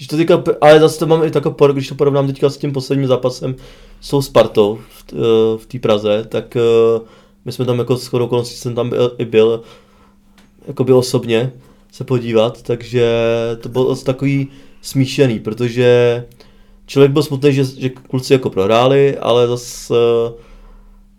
[0.00, 2.72] když to teďka, ale zase to mám i takový, když to porovnám teďka s tím
[2.72, 3.56] posledním zápasem
[4.00, 7.06] s tou Spartou v, eh, v té Praze, tak uh,
[7.44, 9.62] my jsme tam jako s chodou okolností jsem tam byl, i byl
[10.84, 11.52] by osobně
[11.92, 13.12] se podívat, takže
[13.60, 14.48] to bylo takový
[14.82, 16.24] smíšený, protože
[16.86, 20.40] člověk byl smutný, že, že kluci jako prohráli, ale zase uh,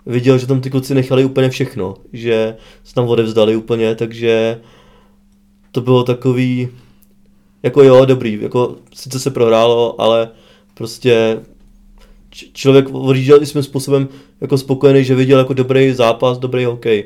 [0.06, 4.62] viděl, že tam ty kluci nechali úplně všechno, že se tam odevzdali úplně, takže
[5.72, 6.70] to bylo takový,
[7.64, 10.30] jako jo, dobrý, jako sice se prohrálo, ale
[10.74, 11.40] prostě
[12.54, 14.08] člověk odjížděl i svým způsobem
[14.42, 17.06] jako spokojený, že viděl jako dobrý zápas, dobrý hokej.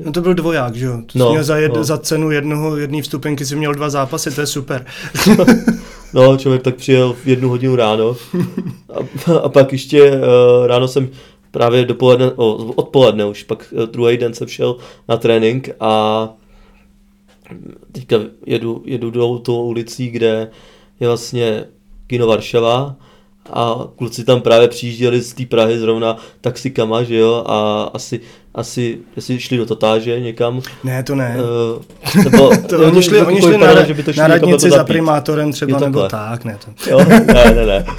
[0.00, 1.02] No to byl dvoják, že jo?
[1.06, 1.84] To no, měl za, jed, no.
[1.84, 4.86] za cenu jednoho, jedné vstupenky si měl dva zápasy, to je super.
[6.14, 8.16] no, člověk tak přijel v jednu hodinu ráno
[8.94, 11.08] a, a pak ještě uh, ráno jsem
[11.50, 14.76] právě dopoledne, oh, odpoledne už, pak uh, druhý den jsem šel
[15.08, 16.28] na trénink a
[17.92, 20.50] teďka jedu, jedu do tou ulicí, kde
[21.00, 21.64] je vlastně
[22.06, 22.96] kino Varšava
[23.52, 28.20] a kluci tam právě přijížděli z té Prahy zrovna taxikama, že jo, a asi,
[28.54, 30.62] asi jestli šli do Totáže někam.
[30.84, 31.36] Ne, to ne.
[32.16, 34.84] Uh, nebo, to oni šli, oni šli na, že by to šli na radnici za
[34.84, 36.58] primátorem třeba, nebo tak, ne.
[36.64, 36.90] To.
[36.90, 37.84] Jo, ne, ne, ne.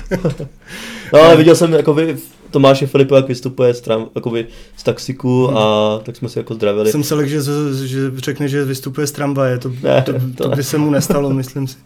[1.13, 2.17] No ale viděl jsem jakoby
[2.51, 5.57] Tomáše Filipa, jak vystupuje z, tram, jakoby, z taxiku hmm.
[5.57, 6.91] a tak jsme se jako zdravili.
[6.91, 7.41] Jsem se lek, že,
[7.85, 11.29] že řekne, že vystupuje z tramvaje, to, ne, to, to, to by se mu nestalo,
[11.33, 11.77] myslím si.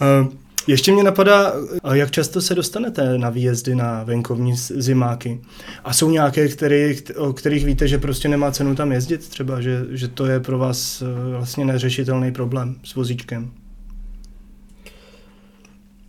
[0.00, 0.26] uh,
[0.66, 1.52] ještě mě napadá,
[1.92, 5.40] jak často se dostanete na výjezdy na venkovní zimáky?
[5.84, 9.84] A jsou nějaké, který, o kterých víte, že prostě nemá cenu tam jezdit třeba, že,
[9.90, 13.50] že to je pro vás eh, vlastně neřešitelný problém s vozíčkem?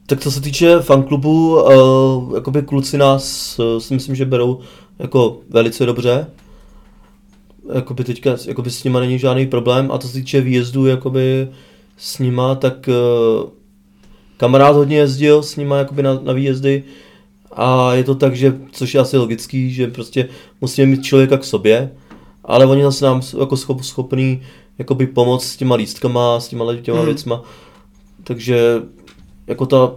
[0.08, 4.60] Tak co se týče fanklubu, uh, jakoby kluci nás uh, si myslím, že berou
[5.00, 6.28] jako velice dobře.
[7.74, 11.48] Jakoby teďka jakoby s nima není žádný problém a co se týče výjezdu jakoby
[11.98, 13.50] s nima, tak uh,
[14.38, 16.84] kamarád hodně jezdil s nima jakoby na, na výjezdy
[17.52, 20.30] a je to tak, že, což je asi logický, že prostě
[20.62, 21.92] musíme mít člověka k sobě,
[22.44, 24.42] ale oni zase nám jako schop, schopný
[24.78, 27.06] jakoby pomoct s těma lístkama, s těma těma hmm.
[27.06, 27.42] věcma.
[28.24, 28.82] Takže
[29.48, 29.92] jako ta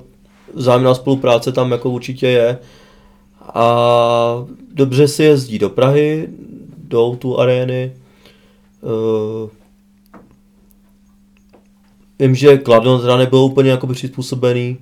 [0.55, 2.59] vzájemná spolupráce tam jako určitě je.
[3.55, 6.29] A dobře se jezdí do Prahy,
[6.79, 7.93] do tu arény.
[8.83, 9.51] Uh,
[12.19, 14.79] vím, že Kladno teda nebyl úplně jako přizpůsobený.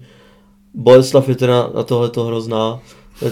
[0.74, 2.81] Boleslav je teda na tohle to hrozná.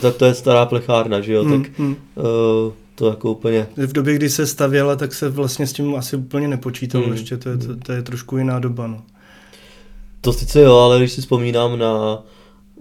[0.01, 1.45] Tak to je stará plechárna, že jo?
[1.45, 1.97] Hmm, tak hmm.
[2.17, 3.67] Uh, to jako úplně...
[3.77, 7.13] V době, kdy se stavěla, tak se vlastně s tím asi úplně nepočítalo, hmm.
[7.13, 9.03] ještě to je, to, to je trošku jiná doba, no.
[10.25, 12.23] To sice jo, ale když si vzpomínám na,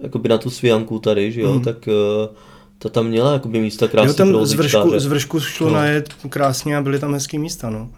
[0.02, 1.62] jakoby na tu svijanku tady, že jo, hmm.
[1.62, 2.36] tak uh,
[2.78, 5.74] to tam měla jakoby místa krásně jo, tam z vršku, z vršku šlo no.
[5.74, 7.90] najet krásně a byly tam hezký místa, no.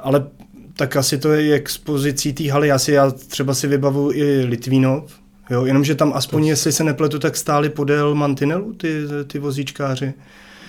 [0.00, 0.26] Ale
[0.76, 5.12] tak asi to je expozicí té haly, asi já třeba si vybavu i Litvínov,
[5.50, 6.48] jo, jenomže tam aspoň, to...
[6.48, 10.14] jestli se nepletu, tak stáli podél mantinelu ty, ty vozíčkáři.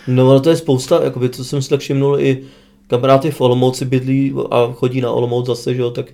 [0.08, 2.44] No, ale to je spousta, jakoby, co jsem si tak všimnul, i
[2.88, 6.06] kamarády v Olomouci bydlí a chodí na Olomouc zase, že jo, tak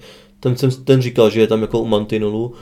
[0.43, 2.53] ten, jsem, ten říkal, že je tam jako u mantinelu.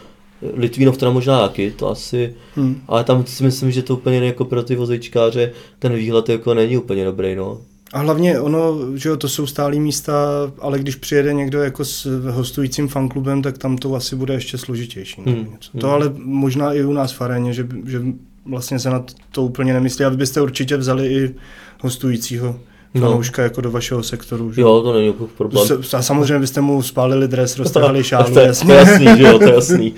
[0.53, 2.81] Litvínov teda možná taky, to asi, hmm.
[2.87, 6.77] ale tam si myslím, že to úplně jako pro ty vozejčkáře ten výhled jako není
[6.77, 7.61] úplně dobrý, no.
[7.93, 10.13] A hlavně ono, že jo, to jsou stálí místa,
[10.59, 15.21] ale když přijede někdo jako s hostujícím fanklubem, tak tam to asi bude ještě složitější.
[15.25, 15.57] Hmm.
[15.79, 15.95] To hmm.
[15.95, 18.01] ale možná i u nás v aréně, že, že
[18.45, 20.05] vlastně se na to úplně nemyslí.
[20.05, 21.35] A vy byste určitě vzali i
[21.81, 22.59] hostujícího
[22.99, 23.43] fanouška no.
[23.43, 24.53] jako do vašeho sektoru.
[24.53, 24.61] Že?
[24.61, 25.67] Jo, to není jako problém.
[25.93, 28.67] A samozřejmě byste mu spálili dres, roztrhali šálu, to, jasně.
[28.67, 29.93] To je jasný, že jo, to je jasný.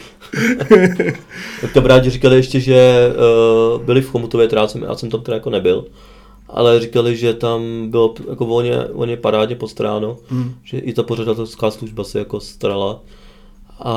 [1.82, 3.10] bráti říkali ještě, že
[3.75, 5.86] uh, byli v Chomutově tráce, já jsem tam teda jako nebyl,
[6.47, 10.56] ale říkali, že tam bylo jako volně, volně parádně postráno, hmm.
[10.63, 12.99] že i ta pořadatelská služba se jako starala.
[13.79, 13.93] A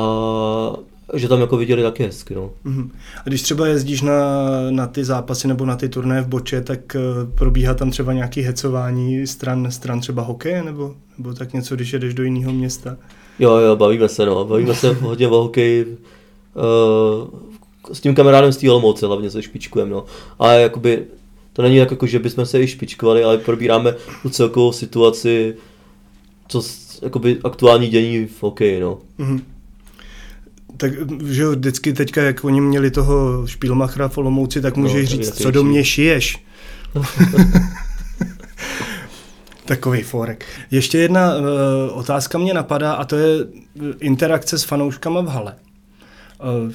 [1.13, 2.35] že tam jako viděli taky hezky.
[2.35, 2.49] No.
[2.63, 2.91] Mhm.
[3.25, 6.79] A když třeba jezdíš na, na ty zápasy nebo na ty turné v Boče, tak
[6.95, 11.93] uh, probíhá tam třeba nějaký hecování stran, stran třeba hokeje nebo, nebo tak něco, když
[11.93, 12.97] jedeš do jiného města?
[13.39, 14.45] Jo, jo, bavíme se, no.
[14.45, 15.97] Bavíme se hodně o hokeji.
[16.55, 17.39] Uh,
[17.93, 20.05] s tím kamarádem z té Olomouce hlavně se špičkujeme, no.
[20.39, 21.05] Ale jakoby,
[21.53, 25.55] to není tak jako, že bychom se i špičkovali, ale probíráme tu celkovou situaci,
[26.47, 26.61] co
[27.01, 28.99] jakoby aktuální dění v hokeji, no.
[29.19, 29.41] Mm-hmm.
[30.77, 30.91] Tak,
[31.25, 35.41] že jo, vždycky teďka, jak oni měli toho špílmachra v Olomouci, tak můžeš no, říct,
[35.41, 36.43] co do mě šiješ.
[39.65, 40.45] Takový forek.
[40.71, 41.43] Ještě jedna uh,
[41.91, 43.37] otázka mě napadá a to je
[43.99, 45.55] interakce s fanouškama v hale.
[46.65, 46.73] Uh,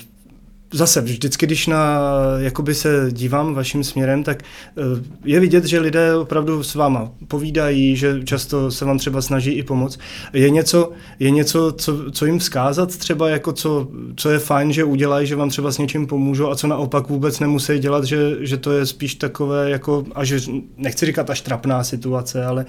[0.72, 2.00] zase vždycky, když na,
[2.38, 4.82] jakoby se dívám vaším směrem, tak eh,
[5.24, 9.62] je vidět, že lidé opravdu s váma povídají, že často se vám třeba snaží i
[9.62, 9.98] pomoct.
[10.32, 14.84] Je něco, je něco co, co jim vzkázat třeba, jako co, co je fajn, že
[14.84, 18.56] udělají, že vám třeba s něčím pomůžou a co naopak vůbec nemusí dělat, že, že
[18.56, 20.40] to je spíš takové jako, a že
[20.76, 22.66] nechci říkat až trapná situace, ale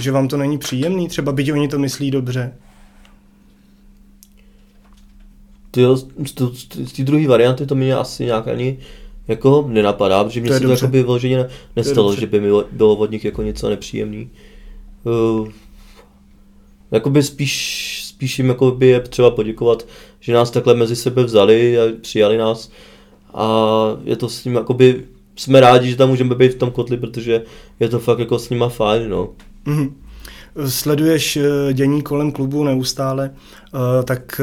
[0.00, 2.52] že vám to není příjemný, třeba byť oni to myslí dobře.
[5.76, 5.96] Tyjo,
[6.84, 8.78] z té druhé varianty to mě asi nějak ani
[9.28, 13.10] jako nenapadá, protože mě se to jako by vyloženě nestalo, že by mi bylo od
[13.10, 14.30] nich jako něco nepříjemný.
[15.04, 15.48] Uh,
[16.90, 17.54] jakoby spíš,
[18.06, 19.86] spíš jim jako by je třeba poděkovat,
[20.20, 22.70] že nás takhle mezi sebe vzali a přijali nás
[23.34, 23.46] a
[24.04, 25.04] je to s ním jakoby,
[25.36, 27.42] jsme rádi, že tam můžeme být v tom kotli, protože
[27.80, 29.28] je to fakt jako s nima fajn, no.
[29.66, 29.92] Mm-hmm.
[30.68, 34.40] Sleduješ eh, dění kolem klubu neustále, eh, tak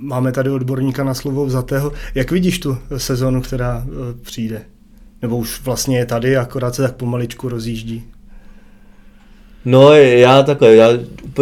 [0.00, 1.92] máme tady odborníka na slovo vzatého.
[2.14, 4.62] Jak vidíš tu sezonu, která e, přijde?
[5.22, 8.04] Nebo už vlastně je tady, akorát se tak pomaličku rozjíždí?
[9.64, 10.88] No já takhle, já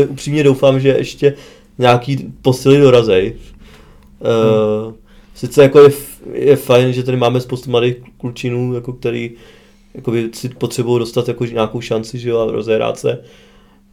[0.08, 1.34] upřímně doufám, že ještě
[1.78, 3.34] nějaký posily dorazej.
[4.20, 4.86] Hmm.
[4.88, 4.94] Uh,
[5.34, 5.90] sice jako je,
[6.32, 9.30] je fajn, že tady máme spoustu mladých klučinů, jako který
[9.94, 13.18] jakoby si potřebují dostat jako nějakou šanci že jo, a rozehrát se.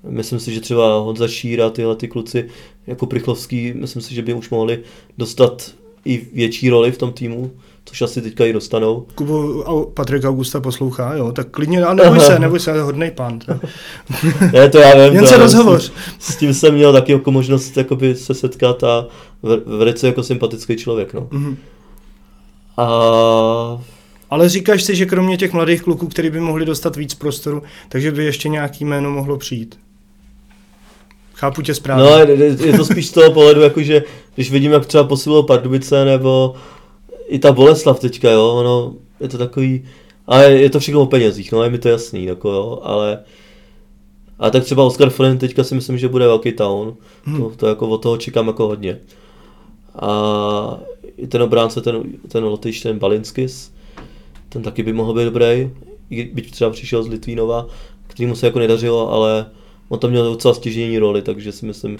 [0.09, 2.49] Myslím si, že třeba Honza Šíra, tyhle ty kluci
[2.87, 4.79] jako Prichlovský, myslím si, že by už mohli
[5.17, 5.71] dostat
[6.05, 7.51] i větší roli v tom týmu,
[7.85, 9.05] což asi teďka i dostanou.
[9.15, 13.39] Kubo, Patrik Augusta poslouchá, jo, tak klidně, a neboj se, neboj se, hodnej pán.
[14.53, 15.15] ne, to já vím.
[15.15, 15.81] Jen se rozhovor.
[15.81, 19.07] S, s, tím jsem měl taky jako možnost jakoby, se setkat a
[19.65, 21.21] velice jako sympatický člověk, no.
[21.21, 21.55] Mm-hmm.
[22.77, 23.81] A
[24.29, 28.11] ale říkáš si, že kromě těch mladých kluků, který by mohli dostat víc prostoru, takže
[28.11, 29.79] by ještě nějaký jméno mohlo přijít.
[31.35, 32.03] Chápu tě správně.
[32.03, 32.17] No,
[32.65, 34.03] je to spíš z toho pohledu, jakože
[34.35, 36.53] když vidím, jak třeba posilují Pardubice, nebo
[37.27, 39.85] i ta Boleslav teďka, jo, ono, je to takový,
[40.27, 43.19] ale je to všechno o penězích, no, je mi to jasný, jako jo, ale
[44.39, 47.37] a tak třeba Oscar Flynn teďka si myslím, že bude velký town, hmm.
[47.37, 48.99] to, to jako od toho čekám jako hodně.
[49.99, 50.79] A
[51.17, 53.71] i ten obránce, ten, ten Lotyš, ten Balinskis,
[54.49, 55.71] ten taky by mohl být dobrý,
[56.33, 57.67] byť třeba přišel z Litvínova,
[58.19, 59.45] mu se jako nedařilo, ale
[59.89, 61.97] on tam měl docela stěžení roli, takže si myslím,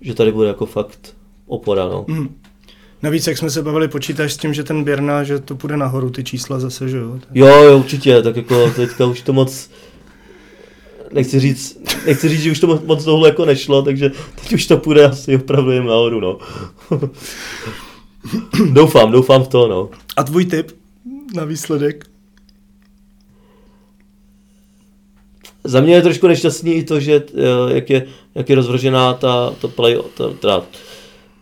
[0.00, 1.84] že tady bude jako fakt opora.
[1.84, 2.04] No.
[2.08, 2.34] Mm.
[3.02, 6.10] Navíc, jak jsme se bavili, počítáš s tím, že ten Běrna, že to půjde nahoru,
[6.10, 7.18] ty čísla zase, že jo?
[7.34, 9.70] Jo, jo, určitě, tak jako teďka už to moc,
[11.12, 14.10] nechci říct, nechci říct, že už to moc, moc dlouho jako nešlo, takže
[14.42, 16.38] teď už to půjde asi opravdu jen nahoru, no.
[18.72, 19.90] doufám, doufám v to, no.
[20.16, 20.72] A tvůj tip
[21.34, 22.06] na výsledek?
[25.68, 29.54] Za mě je trošku nešťastný i to, že eh, jak je, jak je rozvržená ta,
[29.60, 30.62] to play, ta, ta,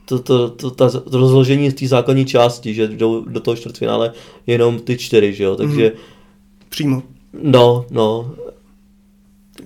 [0.05, 4.13] to, to, to, ta, to rozložení z té základní části, že jdou do toho čtvrtfinále
[4.47, 5.93] jenom ty čtyři, že jo, takže...
[5.95, 6.01] Mm.
[6.69, 7.03] Přímo.
[7.43, 8.35] No, no.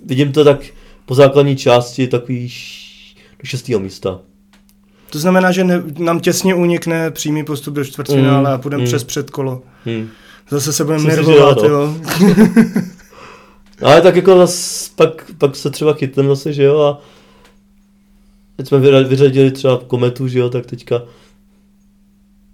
[0.07, 0.61] Vidím to tak
[1.07, 2.53] po základní části takový
[3.41, 4.21] do šestého místa.
[5.11, 8.87] To znamená, že ne, nám těsně unikne přímý postup do čtvrtfinále mm, a půjdeme mm.
[8.87, 9.63] přes předkolo.
[9.87, 10.09] Mm.
[10.51, 11.95] Zase se budeme nervovat, jo.
[13.83, 17.01] Ale tak jako zas, pak, pak se třeba chytneme zase, že jo, a
[18.57, 21.03] teď jsme vyřadili třeba kometu, že jo, tak teďka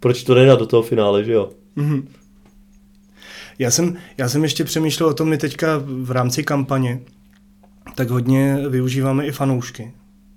[0.00, 1.50] proč to nejde do toho finále, že jo.
[1.76, 2.02] Mm-hmm.
[3.58, 7.00] Já jsem, já jsem ještě přemýšlel o tom, my teďka v rámci kampaně
[7.94, 9.92] tak hodně využíváme i fanoušky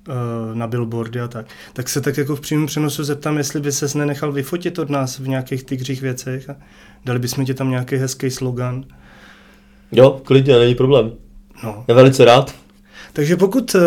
[0.07, 0.11] eh,
[0.55, 1.45] na billboardy a tak.
[1.73, 5.19] Tak se tak jako v přímém přenosu zeptám, jestli by ses nenechal vyfotit od nás
[5.19, 6.55] v nějakých tygřích věcech a
[7.05, 8.85] dali bychom ti tam nějaký hezký slogan.
[9.91, 11.11] Jo, klidně, není problém.
[11.63, 11.83] No.
[11.87, 12.55] Já velice rád.
[13.13, 13.81] Takže pokud uh,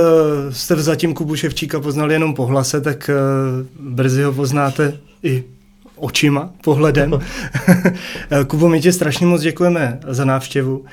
[0.51, 5.45] jste zatím Kubu Ševčíka poznali jenom po hlase, tak uh, brzy ho poznáte i
[6.03, 7.19] očima, pohledem.
[8.47, 10.85] Kubo, my ti strašně moc děkujeme za návštěvu.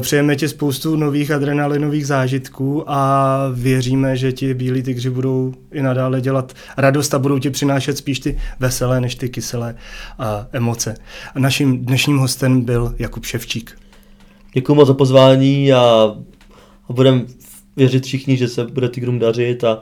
[0.00, 6.20] Přejeme ti spoustu nových adrenalinových zážitků a věříme, že ti bílí tygři budou i nadále
[6.20, 9.74] dělat radost a budou ti přinášet spíš ty veselé než ty kyselé
[10.52, 10.94] emoce.
[11.38, 13.85] Naším dnešním hostem byl Jakub Ševčík.
[14.56, 15.80] Děkuji moc za pozvání a,
[16.88, 17.22] a budeme
[17.76, 19.80] věřit všichni, že se bude Tigrům dařit a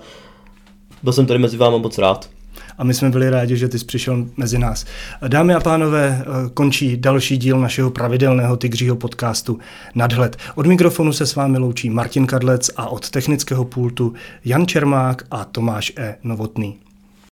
[1.02, 2.30] byl jsem tady mezi vámi moc rád
[2.78, 4.84] a my jsme byli rádi, že ty jsi přišel mezi nás.
[5.28, 9.58] Dámy a pánové, končí další díl našeho pravidelného Tigřího podcastu
[9.94, 10.36] Nadhled.
[10.54, 14.14] Od mikrofonu se s vámi loučí Martin Kadlec a od technického pultu
[14.44, 16.16] Jan Čermák a Tomáš E.
[16.22, 16.83] Novotný.